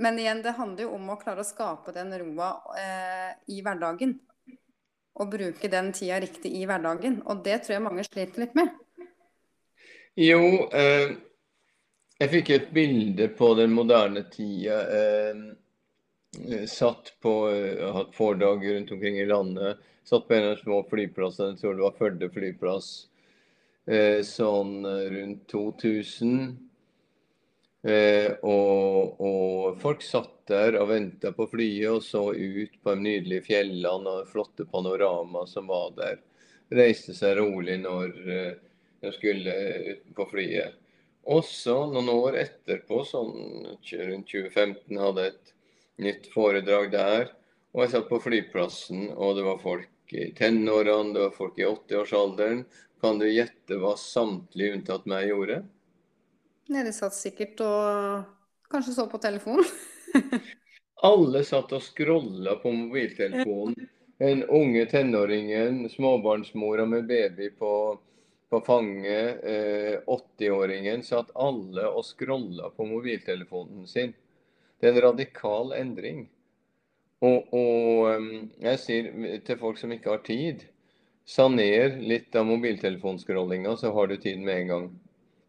[0.00, 4.16] Men igjen, det handler jo om å klare å skape den roa eh, i hverdagen
[5.14, 7.20] å bruke den tida riktig i hverdagen.
[7.26, 8.70] Og det tror jeg mange sliter litt med.
[10.20, 10.40] Jo,
[10.74, 11.16] eh,
[12.20, 14.80] jeg fikk et bilde på den moderne tida.
[15.00, 15.44] Eh,
[16.46, 17.34] eh, satt på
[17.96, 19.78] hatt foredrag rundt omkring i landet.
[20.04, 22.90] Satt på en av de små flyplassene, jeg tror det var Førde flyplass,
[24.26, 26.70] sånn rundt 2000.
[27.80, 33.06] Eh, og, og, folk satt der og venta på flyet og så ut på de
[33.06, 36.18] nydelige fjellene og flotte panorama som var der.
[36.74, 38.58] Reiste seg rolig når jeg
[39.00, 39.54] de skulle
[40.16, 40.76] på flyet.
[41.30, 43.32] Også noen år etterpå, sånn
[43.70, 45.52] rundt 2015, hadde jeg et
[46.06, 47.30] nytt foredrag der.
[47.74, 51.68] Og jeg satt på flyplassen, og det var folk i tenårene, det var folk i
[51.68, 52.64] 80-årsalderen.
[53.00, 55.62] Kan du gjette hva samtlige unntatt meg gjorde?
[56.70, 58.26] Nei, de satt sikkert og
[58.72, 59.64] kanskje så på telefonen.
[61.02, 63.88] Alle satt og scrolla på mobiltelefonen.
[64.20, 67.98] Den unge tenåringen, småbarnsmora med baby på,
[68.52, 74.12] på fanget, eh, 80-åringen, satt alle og scrolla på mobiltelefonen sin.
[74.80, 76.26] Det er en radikal endring.
[77.24, 78.28] Og, og
[78.60, 80.66] jeg sier til folk som ikke har tid,
[81.28, 84.86] saner litt av mobiltelefonscrollinga, så har du tid med en gang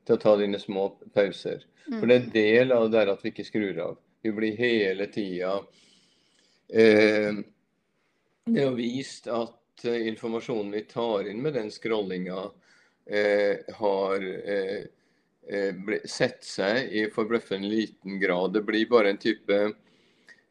[0.07, 1.63] til å ta dine små pauser.
[1.87, 3.99] For det er en del av det der at vi ikke skrur av.
[4.21, 5.55] Vi blir hele tida
[6.73, 7.33] eh,
[8.45, 12.43] Det er vist at eh, informasjonen vi tar inn med den scrollinga,
[13.05, 14.81] eh, har eh,
[15.51, 18.53] eh sett seg i forbløffende liten grad.
[18.53, 19.57] Det blir bare en type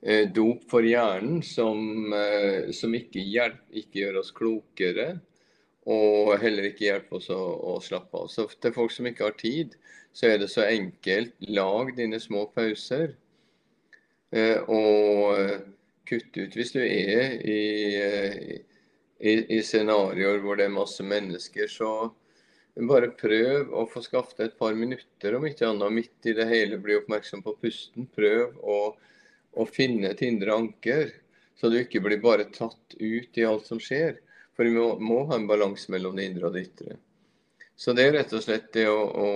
[0.03, 2.13] eh, dop for hjernen som,
[2.75, 5.13] som ikke, hjelp, ikke gjør oss klokere
[5.91, 8.29] og heller ikke hjelpe oss å, å, slappe av.
[8.29, 9.77] Så til folk som ikke har tid,
[10.13, 11.33] så er det så enkelt.
[11.49, 13.15] Lag dine små pauser.
[14.31, 15.67] Eh, og
[16.07, 17.61] kutte ut hvis du er i,
[17.99, 18.37] eh,
[19.19, 21.91] i, i, scenarioer hvor det er masse mennesker, så
[22.91, 26.79] bare prøv å få skaffet et par minutter, om ikke annet midt i det hele.
[26.81, 28.07] Bli oppmerksom på pusten.
[28.15, 28.79] Prøv å,
[29.53, 31.11] å finne et indre anker,
[31.59, 34.21] så du ikke blir bare tatt ut i alt som skjer.
[34.57, 36.97] For vi må, må ha en balanse mellom det indre og det ytre.
[37.81, 39.29] Så det er rett og slett det å, å,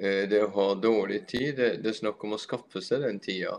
[0.00, 1.56] eh, det å ha dårlig tid.
[1.58, 3.58] Det, det, er snakk om å skaffe seg den tida.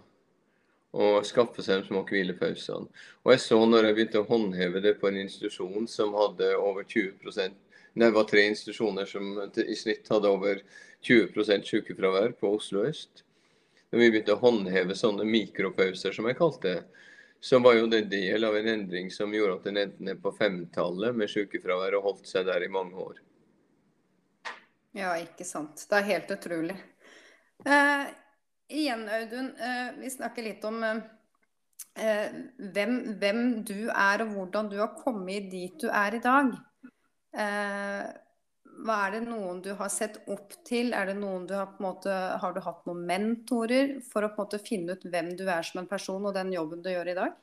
[0.95, 2.88] Og skaffe seg de små hvilepausene.
[3.26, 6.88] Og jeg så når jeg begynte å håndheve det på en institusjon som hadde over
[6.88, 7.58] 20%
[8.00, 10.60] det var tre institusjoner som i snitt hadde over
[11.08, 13.23] 20% sykefravær på Oslo øst.
[13.89, 17.06] Når vi begynte å håndheve sånne mikropauser, som jeg kalte det,
[17.39, 20.34] så var jo det del av en endring som gjorde at den endte ned på
[20.36, 23.21] femtallet med sykefravær og holdt seg der i mange år.
[24.97, 25.82] Ja, ikke sant.
[25.89, 26.78] Det er helt utrolig.
[27.65, 28.06] Eh,
[28.67, 32.30] igjen, Audun, eh, vi snakker litt om eh,
[32.75, 36.53] hvem, hvem, du er og hvordan du har kommet dit du er i dag.
[37.38, 38.06] Eh,
[38.86, 40.93] hva er det noen du har sett opp til?
[40.93, 44.32] Er det noen du har, på en måte, har du hatt noen mentorer for å
[44.34, 46.91] på en måte finne ut hvem du er som en person og den jobben du
[46.91, 47.36] gjør i dag?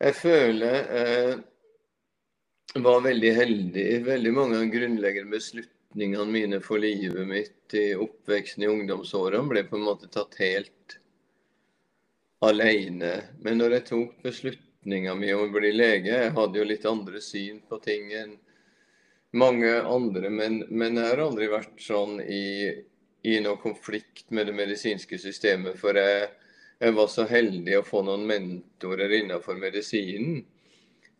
[0.00, 3.86] Jeg føler jeg eh, var veldig heldig.
[4.06, 9.76] Veldig mange grunnleggende grunnleggende beslutningene mine for livet mitt i oppveksten i ungdomsårene ble på
[9.76, 10.98] en måte tatt helt
[12.40, 13.22] alene.
[13.42, 16.10] Men når jeg tok beslutninga mi om å bli lege.
[16.10, 18.38] Jeg hadde jo litt andre syn på ting enn
[19.32, 22.70] mange andre, men, men jeg har aldri vært sånn i,
[23.22, 25.78] i noen konflikt med det medisinske systemet.
[25.78, 26.30] For jeg,
[26.78, 30.44] jeg var så heldig å få noen mentorer innenfor medisinen.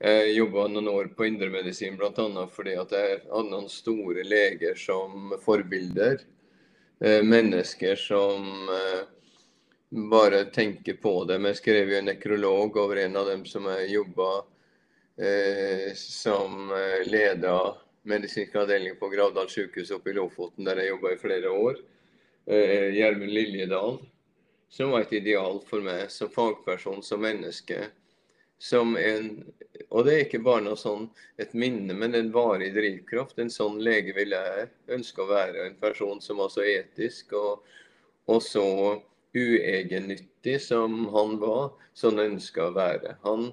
[0.01, 2.45] Jeg jobba noen år på indremedisin bl.a.
[2.49, 6.23] fordi at jeg hadde noen store leger som forbilder.
[7.05, 9.03] Eh, mennesker som eh,
[9.91, 11.37] bare tenker på det.
[11.51, 14.31] Jeg skrev jo en nekrolog over en av dem som jeg jobba
[15.21, 17.59] eh, som eh, leda
[18.09, 21.81] medisinsk avdeling på Gravdal sykehus oppe i Lofoten, der jeg jobba i flere år.
[22.49, 24.01] Eh, Gjermund Liljedal.
[24.71, 27.91] Som var et ideal for meg som fagperson, som menneske.
[28.61, 29.31] Som en,
[29.89, 31.07] og det er ikke bare noe sånn
[31.41, 33.39] et minne, men en varig drivkraft.
[33.41, 35.65] En sånn lege vil jeg ønske å være.
[35.65, 37.65] En person som var så etisk og,
[38.29, 38.67] og så
[39.33, 43.17] uegennyttig som han var, han ønska å være.
[43.25, 43.51] Han,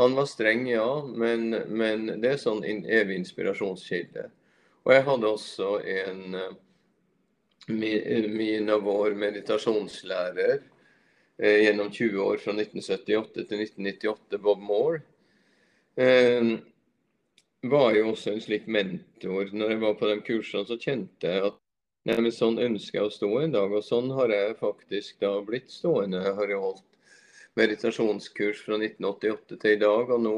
[0.00, 4.26] han, var streng, ja, men, men det er sånn en evig inspirasjonskilde.
[4.86, 6.40] Og jeg hadde også en
[7.70, 10.69] min, min og vår meditasjonslærer eh,
[11.40, 15.00] gjennom 20 år, fra 1978 til 1998, Bob Moore.
[15.96, 16.58] Eh,
[17.62, 19.50] var jo også en slik mentor.
[19.52, 21.58] Når jeg var på de kursene, så kjente jeg at
[22.08, 25.68] Nei, Sånn ønsker jeg å stå en dag, og sånn har jeg faktisk da blitt
[25.68, 26.22] stående.
[26.24, 26.86] Jeg har jo holdt
[27.60, 30.36] meditasjonskurs fra 1988 til i dag, og nå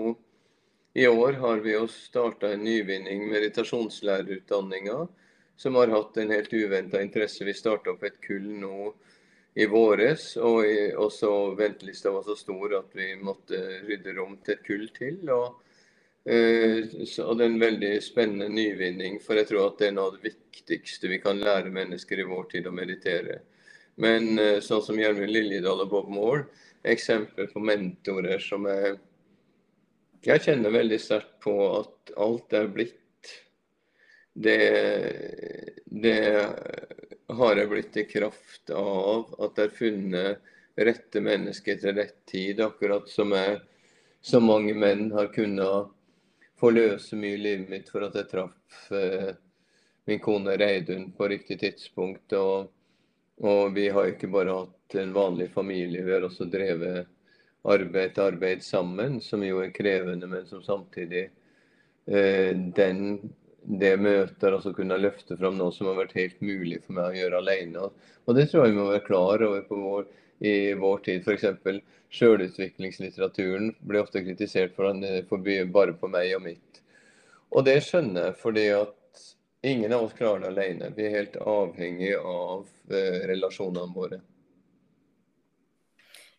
[0.99, 4.99] i år har vi jo starta en nyvinning, meditasjonslærerutdanninga,
[5.57, 7.47] som har hatt en helt uventa interesse.
[7.47, 8.91] Vi starta opp et kull nå
[9.55, 14.57] i våres, og, i, også ventelista var så stor at vi måtte rydde rom til
[14.57, 15.21] et kull til.
[15.29, 15.61] og
[16.23, 20.13] så, og det er en veldig spennende nyvinning, for jeg tror at det er noe
[20.13, 23.41] av det viktigste vi kan lære mennesker i vår tid å meditere.
[24.01, 26.47] Men uh, sånn som Gjermund Liljedal og Bob Moore,
[26.87, 28.97] eksempler på mentorer som er
[30.23, 33.31] Jeg kjenner veldig sterkt på at alt er blitt.
[34.33, 34.59] Det,
[35.91, 36.19] det
[37.39, 40.53] har jeg blitt i kraft av at jeg har funnet
[40.89, 43.59] rette mennesker til rett tid, akkurat som jeg,
[44.23, 45.91] så mange menn har kunnet
[46.63, 49.33] forløse mye i livet mitt for at jeg traff eh,
[50.07, 52.33] min kone Reidun på riktig tidspunkt.
[52.39, 52.71] Og,
[53.43, 57.11] og, vi har ikke bare hatt en vanlig familie, vi har også drevet
[57.63, 61.29] arbeid til arbeid sammen, som jo er krevende, men som samtidig
[62.07, 63.19] eh, den,
[63.63, 67.21] det møter, altså kunne løfte fram noe som har vært helt mulig for meg å
[67.21, 67.91] gjøre alene.
[68.27, 70.09] Og det tror jeg vi må være klar over på vår,
[70.43, 71.27] i vår tid.
[71.27, 71.83] F.eks.
[72.13, 76.83] Sjølutviklingslitteraturen blir ofte kritisert for at den er bare på meg og mitt.
[77.53, 79.23] Og det skjønner jeg, fordi at
[79.63, 80.91] ingen av oss klarer det alene.
[80.97, 84.21] Vi er helt avhengig av eh, relasjonene våre.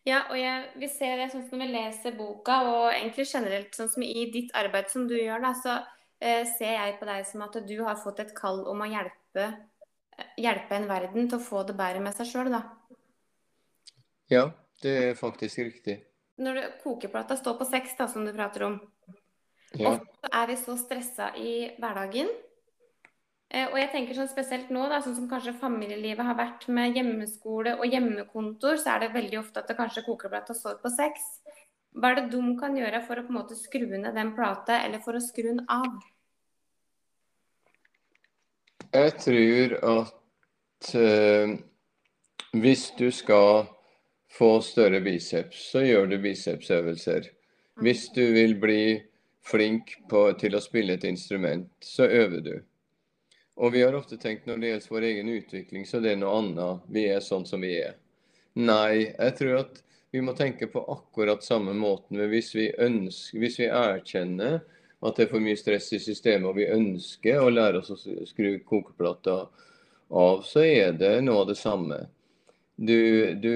[0.04, 3.76] Ja, og jeg, vi ser det sånn som når vi leser boka, og egentlig generelt
[3.76, 5.78] sånn som i ditt arbeid som du gjør, da, så
[6.54, 9.48] ser jeg på deg som at du har fått et kall om å hjelpe,
[10.40, 12.62] hjelpe en verden til å få det bedre med seg sjøl, da.
[14.32, 14.48] Ja,
[14.82, 15.98] det er faktisk riktig.
[16.40, 18.80] Når det, kokeplata står på seks, da, som du prater om.
[19.74, 19.94] Ja.
[19.94, 22.30] Ofte er vi så stressa i hverdagen.
[23.54, 26.96] Eh, og jeg tenker sånn spesielt nå, da, sånn som kanskje familielivet har vært med
[26.96, 31.28] hjemmeskole og hjemmekontor, så er det veldig ofte at det kanskje kokeplata står på seks.
[31.94, 34.80] Hva er det de kan gjøre for å på en måte skru ned den plata,
[34.82, 36.00] eller for å skru den av?
[38.94, 41.54] Jeg tror at uh,
[42.54, 43.64] hvis du skal
[44.30, 47.26] få større biceps, så gjør du bicepsøvelser.
[47.82, 48.84] Hvis du vil bli
[49.42, 52.54] flink på, til å spille et instrument, så øver du.
[53.58, 56.38] Og vi har ofte tenkt når det gjelder vår egen utvikling, så det er noe
[56.38, 56.86] annet.
[56.94, 57.98] Vi er sånn som vi er.
[58.54, 59.82] Nei, jeg tror at
[60.14, 62.22] vi må tenke på akkurat samme måten.
[62.30, 64.60] Hvis vi, ønsker, hvis vi erkjenner
[65.04, 67.98] at det er for mye stress i systemet, og vi ønsker å lære oss å
[68.28, 69.42] skru kokeplata
[70.08, 71.98] av, så er det noe av det samme.
[72.76, 73.54] Du, du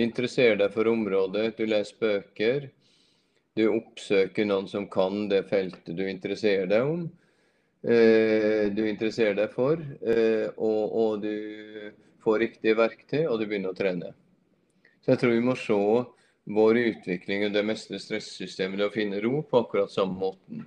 [0.00, 2.70] interesserer deg for området, du leser bøker.
[3.54, 7.04] Du oppsøker noen som kan det feltet du interesserer deg om.
[7.84, 11.92] Eh, du interesserer deg for, eh, og, og, du
[12.24, 14.14] får riktige verktøy, og du begynner å trene.
[15.04, 15.76] Så jeg tror vi må se
[16.44, 20.64] vår utvikling og det meste stressystemet til å finne ro på akkurat samme måten.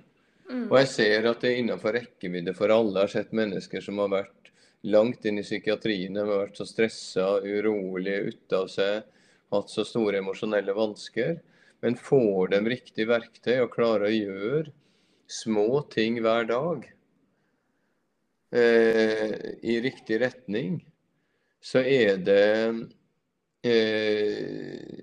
[0.48, 0.66] Mm.
[0.70, 3.04] Og jeg ser at det er innenfor rekkevidde for alle.
[3.04, 4.50] Har sett mennesker som har vært
[4.88, 9.06] langt inn i psykiatrien, de har vært så stressa, urolige, ute av seg
[9.52, 11.38] hatt så store emosjonelle vansker,
[11.84, 14.72] men får de riktig verktøy og klarer å gjøre
[15.28, 16.86] små ting hver dag
[18.56, 20.80] eh, i riktig retning,
[21.60, 22.44] så er det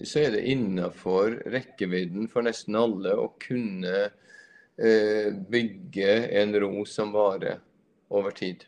[0.06, 7.12] så er det innafor rekkevidden for nesten alle å kunne eh, bygge en ro som
[7.15, 7.60] varer
[8.10, 8.65] over tid.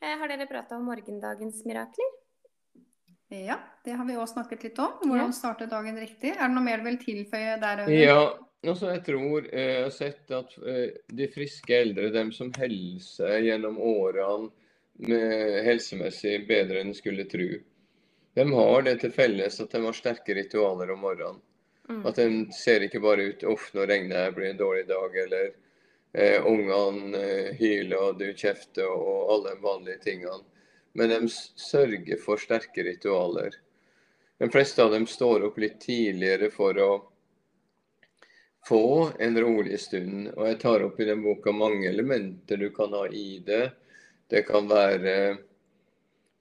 [0.00, 2.16] Eh, har dere prata om morgendagens mirakler?
[3.30, 4.96] Ja, det har vi òg snakket litt om.
[5.04, 6.32] Hvordan starte dagen riktig.
[6.34, 7.84] Er det noe mer du vil tilføye der?
[7.94, 8.22] Ja,
[8.66, 13.38] altså jeg tror eh, jeg har sett at eh, de friske eldre, dem som helser
[13.44, 14.50] gjennom årene
[15.00, 17.46] med helsemessig bedre enn skulle tro,
[18.34, 21.40] de har det til felles at de har sterke ritualer om morgenen.
[21.90, 22.04] Mm.
[22.06, 25.50] At de ser ikke bare ut 'uff, nå regner det, blir en dårlig dag', eller
[26.14, 30.44] eh, 'ungene eh, hyler og du kjefter', og alle de vanlige tingene
[30.92, 33.54] men de sørger for sterke ritualer.
[34.38, 36.90] De fleste av dem står opp litt tidligere for å
[38.66, 38.84] få
[39.20, 40.32] en rolig stund.
[40.34, 43.70] Og jeg tar opp i den boka mange elementer du kan ha i det.
[44.30, 45.14] Det kan være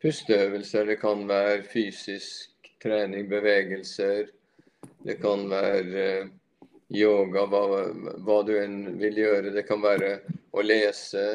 [0.03, 4.29] pusteøvelser, det kan være fysisk trening, bevegelser.
[5.03, 6.29] Det kan være
[6.95, 7.63] yoga, hva,
[8.25, 9.53] hva du enn vil gjøre.
[9.55, 10.13] Det kan være
[10.51, 11.25] å lese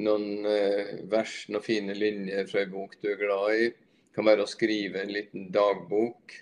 [0.00, 3.70] noen eh, vers, noen fine linjer fra en bok du er glad i.
[3.70, 6.36] Det kan være å skrive en liten dagbok.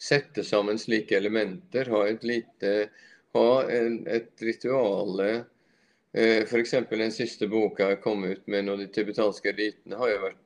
[0.00, 1.90] Sette sammen slike elementer.
[1.92, 2.74] Ha et lite
[3.36, 5.20] ha en, et ritual.
[5.20, 6.74] Eh, F.eks.
[6.90, 10.40] den siste boka jeg kom ut med, 'Når de tibetanske ritene', har jo vært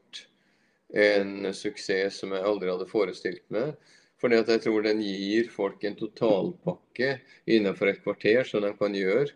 [0.95, 3.75] en suksess som jeg aldri hadde forestilt meg.
[4.23, 7.19] Fordi at jeg tror den gir folk en totalpakke
[7.51, 9.35] innenfor et kvarter som de kan gjøre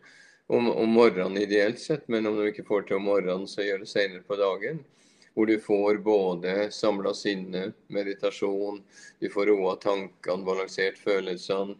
[0.48, 3.82] om, om, morgenen ideelt sett, men om de ikke får til om morgenen, så gjør
[3.82, 4.84] det senere på dagen.
[5.34, 8.80] hvor du får både samla sinne, meditasjon,
[9.20, 11.76] du får roa tankene, balansert følelsene,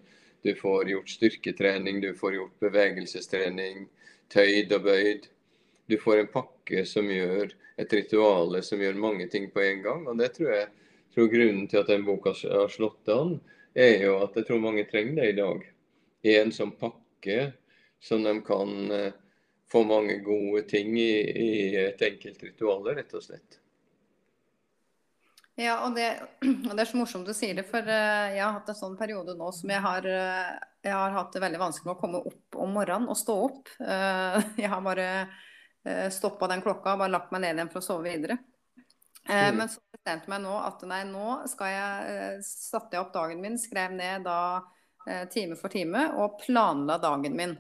[0.46, 3.88] du får gjort styrketrening, du får gjort bevegelsestrening,
[4.30, 5.26] tøyd og bøyd.
[5.88, 10.06] Du får en pakke som gjør et ritual som gjør mange ting på en gang.
[10.08, 10.66] og det tror jeg
[11.14, 13.38] tror grunnen til at den boka har slått an,
[13.74, 15.64] er jo at jeg tror mange trenger det i dag.
[16.34, 17.38] En sånn pakke
[18.02, 19.16] som de kan eh,
[19.70, 21.48] få mange gode ting i, i
[21.80, 23.58] et enkelt ritual, rett og slett.
[25.58, 26.12] Ja, og det,
[26.44, 28.98] og det, er så morsomt du sier det, for eh, jeg har hatt en sånn
[28.98, 30.52] periode nå som jeg har, eh,
[30.86, 33.70] jeg har hatt det veldig vanskelig med å komme opp om morgenen og stå opp.
[34.62, 35.08] Jeg har bare
[36.14, 38.38] stoppa den klokka og bare lagt meg ned igjen for å sove videre.
[39.28, 39.58] Mm.
[39.58, 43.42] Men så bestemte jeg meg nå at nei, nå skal jeg satte jeg opp dagen
[43.44, 44.40] min, skrev ned da
[45.32, 47.56] time for time og planla dagen min.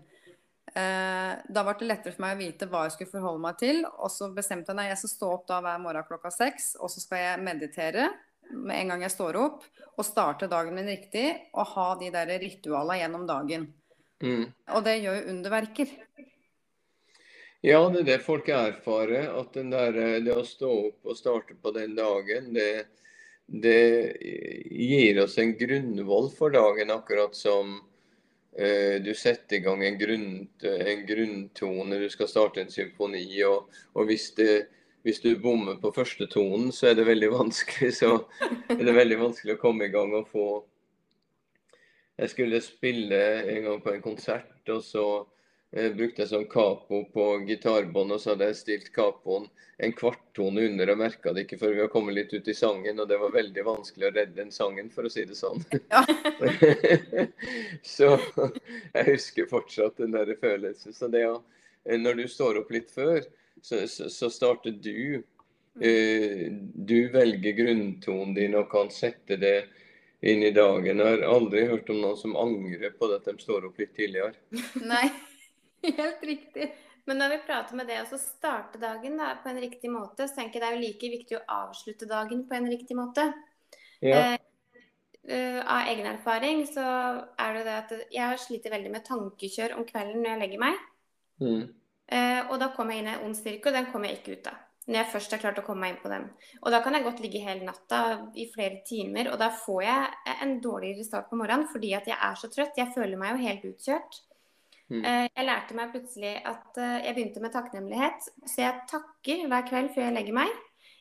[0.76, 3.82] Eh, da ble det lettere for meg å vite hva jeg skulle forholde meg til.
[3.88, 6.92] Og så bestemte jeg meg jeg skal stå opp da hver morgen klokka seks, og
[6.92, 8.08] så skal jeg meditere
[8.48, 9.64] med en gang jeg står opp,
[9.98, 13.66] og starte dagen min riktig, og ha de der ritualene gjennom dagen.
[14.24, 14.46] Mm.
[14.74, 15.92] Og det gjør jo underverker.
[17.66, 19.32] Ja, det er det folk erfarer.
[19.40, 22.86] At der, det å stå opp og starte på den dagen, det,
[23.46, 23.80] det
[24.70, 27.80] gir oss en grunnvoll for dagen, akkurat som
[28.58, 33.22] Eh, du setter i gang en, grunn, en, grunntone, du skal starte en symfoni.
[33.46, 34.54] Og, og hvis, det,
[35.06, 38.16] hvis, du bommer på første tonen, så er det veldig vanskelig så
[38.74, 40.48] er det veldig vanskelig å komme i gang og få
[42.18, 45.06] Jeg skulle spille en gang på en konsert, og så
[45.70, 50.90] brukte jeg sånn capo på gitarbånd, og så hadde jeg stilt capoen en kvarttone under
[50.90, 52.98] og merka det ikke før vi har kommet litt ut i sangen.
[52.98, 55.62] Og det var veldig vanskelig å redde den sangen, for å si det sånn.
[55.92, 56.02] Ja.
[57.94, 60.96] så jeg husker fortsatt den der følelsen.
[60.96, 61.36] Så det ja,
[61.94, 63.22] når du står opp litt før,
[63.62, 65.22] så, så, så starter du.
[65.78, 69.60] Eh, du velger grunntonen din og kan sette det
[70.26, 70.98] inn i dagen.
[70.98, 74.34] Jeg har aldri hørt om noen som angrer på at de står opp litt tidligere.
[74.82, 75.06] Nei.
[76.00, 76.70] Helt riktig.
[77.08, 80.42] Men når vi prater med det å starte dagen da, på en riktig måte, så
[80.42, 83.24] tenker jeg det er jo like viktig å avslutte dagen på en riktig måte.
[84.04, 84.18] Ja.
[84.18, 84.36] Eh,
[85.32, 86.84] uh, av egen erfaring så
[87.40, 90.84] er det det at jeg sliter veldig med tankekjør om kvelden når jeg legger meg.
[91.40, 91.64] Mm.
[92.12, 94.36] Uh, og da kommer jeg inn i en ond styrke, og den kommer jeg ikke
[94.36, 94.60] ut av.
[94.88, 96.30] Når jeg først har klart å komme meg inn på den.
[96.60, 98.04] Og da kan jeg godt ligge hele natta
[98.36, 102.16] i flere timer, og da får jeg en dårligere start på morgenen fordi at jeg
[102.16, 102.76] er så trøtt.
[102.80, 104.24] Jeg føler meg jo helt utkjørt.
[104.88, 105.02] Mm.
[105.04, 108.30] Eh, jeg lærte meg plutselig at eh, jeg begynte med takknemlighet.
[108.48, 110.54] Så jeg takker hver kveld før jeg legger meg.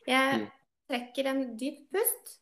[0.08, 0.46] Jeg mm.
[0.92, 2.36] trekker en dyp pust.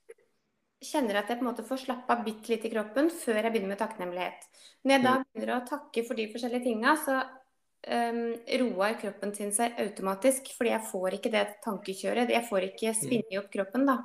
[0.87, 3.75] Kjenner at jeg på en måte får slappa bitte litt i kroppen før jeg begynner
[3.75, 4.47] med takknemlighet.
[4.85, 5.27] Når jeg da mm.
[5.31, 8.21] begynner å takke for de forskjellige tinga, så um,
[8.61, 10.53] roer kroppen sin seg automatisk.
[10.59, 12.35] Fordi jeg får ikke det tankekjøret.
[12.37, 13.99] Jeg får ikke spinne opp kroppen, da.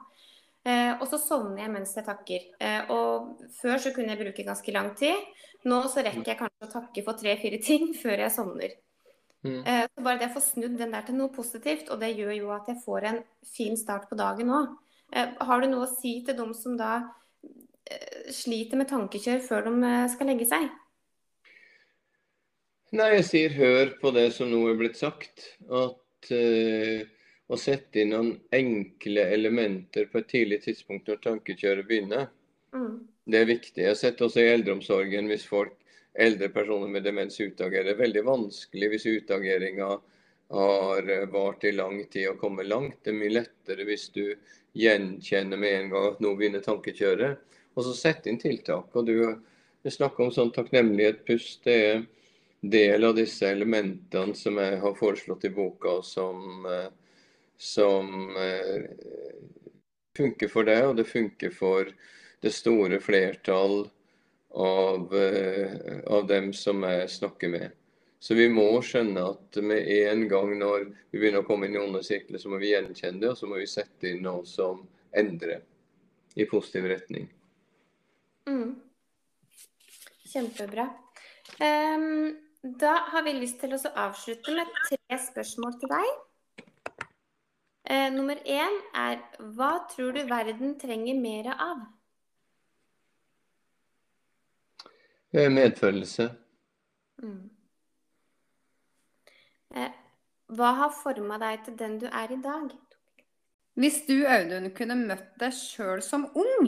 [0.62, 2.50] Uh, og så sovner jeg mens jeg takker.
[2.62, 5.30] Uh, og før så kunne jeg bruke ganske lang tid.
[5.70, 8.78] Nå så rekker jeg kanskje å takke for tre-fire ting før jeg sovner.
[9.42, 9.62] Mm.
[9.66, 12.36] Eh, så bare det å få snudd den der til noe positivt, og det gjør
[12.38, 13.24] jo at jeg får en
[13.56, 14.76] fin start på dagen òg.
[15.14, 16.92] Eh, har du noe å si til dem som da
[17.90, 20.70] eh, sliter med tankekjør før de skal legge seg?
[22.92, 25.46] Nei, jeg sier hør på det som nå er blitt sagt.
[25.72, 27.04] At uh,
[27.48, 32.28] å sette inn noen enkle elementer på et tidlig tidspunkt når tankekjøret begynner,
[32.76, 32.98] mm.
[33.26, 33.82] Det er viktig.
[33.84, 35.78] Jeg har sett også i eldreomsorgen hvis folk,
[36.12, 37.86] eldre personer med demens utagerer.
[37.88, 39.92] Det er veldig vanskelig hvis utageringa
[40.52, 43.00] har vart i lang tid og kommer langt.
[43.04, 44.26] Det er mye lettere hvis du
[44.76, 47.40] gjenkjenner med en gang at nå begynner tankekjøret.
[47.76, 48.90] Og så sette inn tiltak.
[49.00, 49.16] Og du,
[49.84, 51.62] du snakker om sånn takknemlighet, pust.
[51.64, 52.04] Det er
[52.62, 56.90] del av disse elementene som jeg har foreslått i boka, som, eh,
[57.58, 58.92] som eh,
[60.18, 61.90] funker for deg, og det funker for
[62.42, 63.90] det store flertall
[64.52, 67.72] av, eh, av dem som jeg snakker med.
[68.20, 71.82] Så vi må skjønne at med en gang når vi begynner å komme inn i
[71.82, 74.84] onde sirkler, så må vi gjenkjenne det, og så må vi sette inn noe som
[75.18, 75.64] endrer
[76.38, 77.26] i positiv retning.
[78.46, 78.76] Mm.
[80.32, 80.86] Kjempebra.
[81.62, 86.12] Um, da har vi lyst til å avslutte med tre spørsmål til deg.
[87.90, 89.18] Uh, nummer én er
[89.58, 91.82] hva tror du verden trenger mer av?
[91.82, 91.98] Eh,
[95.32, 96.28] medfølelse.
[97.24, 97.50] Mm.
[99.76, 99.92] Eh,
[100.52, 102.72] hva har forma deg til den du er i dag?
[103.80, 106.68] Hvis du, Audun, kunne møtt deg sjøl som ung,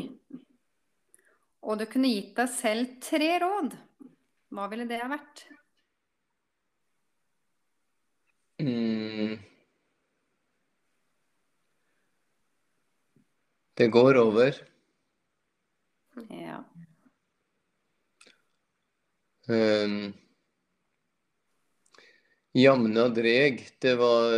[1.63, 3.75] og du kunne gitt deg selv tre råd,
[4.53, 5.43] hva ville det ha vært?
[8.63, 9.35] Mm.
[13.75, 14.59] Det går over.
[16.29, 16.59] Ja.
[19.47, 20.13] Um,
[22.53, 23.63] Jamna dreg.
[23.79, 24.37] Det var,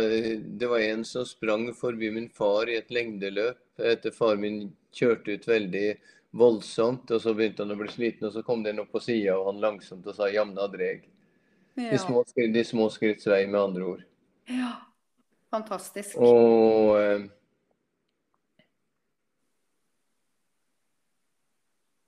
[0.58, 5.36] det var, en som sprang forbi min far i et lengdeløp etter far min kjørte
[5.36, 5.86] ut veldig
[6.36, 7.10] voldsomt.
[7.10, 9.36] og Så begynte han å bli sliten, og så kom det en opp på sida
[9.36, 11.04] og han langsomt og sa 'jamna dreg'.
[11.76, 11.90] Ja.
[11.92, 14.04] De, små, de små skritts vei, med andre ord.
[14.48, 14.72] Ja.
[15.52, 16.16] Fantastisk.
[16.16, 17.26] Og eh,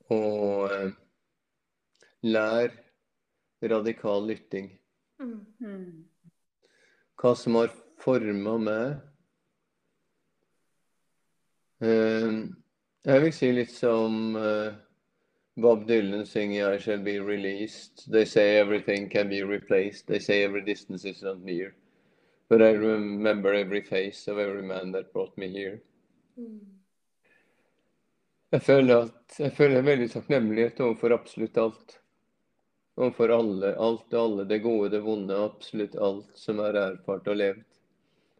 [0.08, 0.92] Og eh,
[2.24, 2.72] lær
[3.62, 4.70] radikal lytting.
[5.20, 6.04] Mm.
[7.18, 8.90] Hva som har forma meg
[11.82, 12.36] uh,
[13.02, 14.76] Jeg vil si litt som uh,
[15.58, 18.06] Bob Dylan synger I shall be released.
[18.06, 20.06] They say everything can be replaced.
[20.06, 21.74] They say every distance is not near.
[22.48, 25.80] But I remember every face of every man that brought me here.
[26.38, 26.78] Mm.
[28.52, 31.98] Jeg føler, at, jeg føler veldig takknemlighet overfor absolutt alt
[32.98, 37.38] overfor alle, alt og alle, det gode, det vonde, absolutt alt som er erfart og
[37.38, 37.64] levd,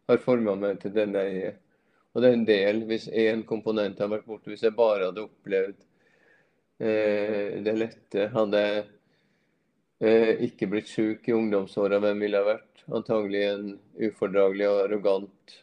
[0.09, 1.57] har forma meg til den jeg er.
[2.13, 5.23] Og det er en del, hvis én komponent har vært borte, hvis jeg bare hadde
[5.27, 5.77] opplevd
[6.81, 8.81] eh, det lette, hadde jeg
[10.01, 12.83] eh, ikke blitt sjuk i ungdomsåra, hvem ville jeg vært?
[12.99, 13.67] Antagelig en
[14.09, 15.59] ufordragelig og arrogant,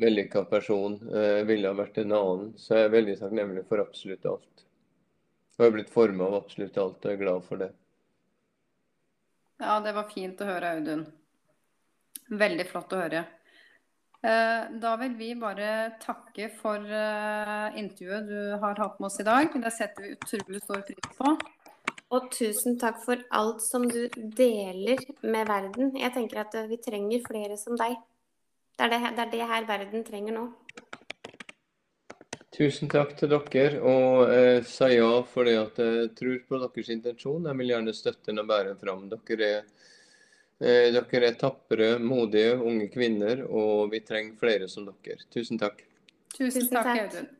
[0.00, 2.50] vellykka person eh, ville ha vært en annen.
[2.56, 4.64] Så jeg er veldig takknemlig for absolutt alt.
[5.54, 7.70] Og jeg har blitt forma av absolutt alt, og er glad for det.
[9.60, 11.04] Ja, det var fint å høre, Audun.
[12.40, 13.26] Veldig flott å høre.
[14.20, 19.26] Eh, da vil vi bare takke for eh, intervjuet du har hatt med oss i
[19.28, 19.52] dag.
[19.52, 21.34] Det setter vi utrolig stor pris på.
[22.16, 25.92] Og tusen takk for alt som du deler med verden.
[25.96, 28.00] Jeg tenker at vi trenger flere som deg.
[28.76, 30.46] Det er det, det, er det her verden trenger nå.
[32.60, 36.90] Tusen takk til dere, og jeg sier sa ja fordi at jeg tror på deres
[36.92, 37.46] intensjon.
[37.48, 39.06] Jeg vil gjerne støtte den og bære fram.
[39.08, 39.62] Dere er,
[40.60, 45.24] eh, dere er tapre, modige unge kvinner, og vi trenger flere som dere.
[45.32, 45.80] Tusen takk.
[46.36, 47.30] Tusen takk, Audun.